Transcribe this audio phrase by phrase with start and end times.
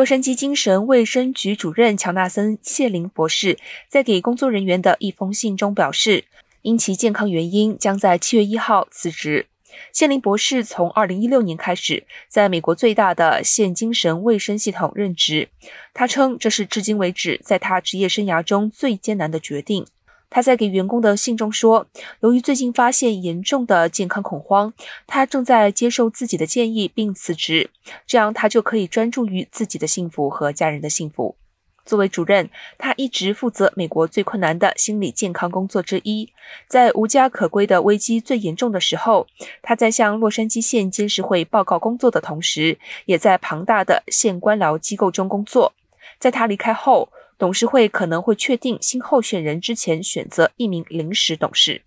[0.00, 6.24] 洛杉矶精神卫生局主任乔纳森·谢林博士在给工作人员的一封信中表示，
[6.62, 9.44] 因其健康原因，将在七月一号辞职。
[9.92, 15.50] 谢林博士从二零一六年开始在美国最大的县精神卫生系统任职。
[15.92, 19.86] 他称，这是至今为止在他职业生涯中最艰难的决定。
[20.30, 21.86] 他在给员工的信中说，
[22.20, 24.72] 由于最近发现严重的健康恐慌，
[25.06, 27.68] 他正在接受自己的建议并辞职，
[28.06, 31.36] 这样他就可以专注于自己的幸福和家人的幸福。
[31.84, 32.48] 作为主任，
[32.78, 36.28] 他一直负责美国最困难的心理健康工作之一。
[36.68, 39.26] 在无家可归的危机最严重的时候，
[39.60, 45.72] 他在向洛杉矶县监事会报告工作的同时，也在庞大的县官僚机构中工作。
[46.20, 51.80] 在他离开后，董事会可能会确定新候选人之前选择一名临时董事。